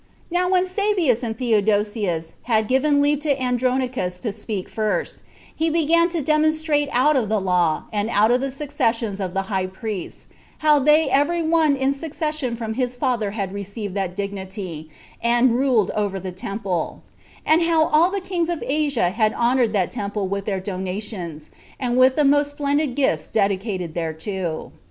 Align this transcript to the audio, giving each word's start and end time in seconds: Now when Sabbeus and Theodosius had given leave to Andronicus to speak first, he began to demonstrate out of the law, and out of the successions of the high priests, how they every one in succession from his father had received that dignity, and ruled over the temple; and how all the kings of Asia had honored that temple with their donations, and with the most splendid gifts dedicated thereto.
Now 0.31 0.49
when 0.49 0.65
Sabbeus 0.65 1.21
and 1.21 1.37
Theodosius 1.37 2.33
had 2.49 2.67
given 2.67 3.03
leave 3.03 3.19
to 3.19 3.39
Andronicus 3.39 4.19
to 4.21 4.33
speak 4.33 4.67
first, 4.67 5.21
he 5.55 5.69
began 5.69 6.09
to 6.09 6.23
demonstrate 6.23 6.89
out 6.91 7.15
of 7.15 7.29
the 7.29 7.39
law, 7.39 7.83
and 7.93 8.09
out 8.09 8.31
of 8.31 8.41
the 8.41 8.49
successions 8.49 9.19
of 9.19 9.35
the 9.35 9.43
high 9.43 9.67
priests, 9.67 10.25
how 10.65 10.79
they 10.79 11.07
every 11.11 11.43
one 11.43 11.75
in 11.75 11.93
succession 11.93 12.55
from 12.55 12.73
his 12.73 12.95
father 12.95 13.29
had 13.37 13.53
received 13.53 13.93
that 13.93 14.15
dignity, 14.15 14.89
and 15.21 15.53
ruled 15.55 15.91
over 15.91 16.19
the 16.19 16.31
temple; 16.31 17.03
and 17.45 17.61
how 17.61 17.85
all 17.85 18.09
the 18.09 18.21
kings 18.21 18.49
of 18.49 18.63
Asia 18.65 19.11
had 19.11 19.33
honored 19.33 19.71
that 19.73 19.91
temple 19.91 20.27
with 20.27 20.45
their 20.45 20.59
donations, 20.59 21.51
and 21.79 21.95
with 21.95 22.15
the 22.15 22.25
most 22.25 22.49
splendid 22.49 22.95
gifts 22.95 23.29
dedicated 23.29 23.93
thereto. 23.93 24.71